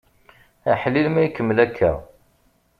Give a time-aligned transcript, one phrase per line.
[0.71, 1.91] Aḥlil ma ikemmel akka!